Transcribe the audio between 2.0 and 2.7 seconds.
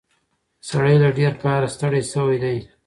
شوی دی.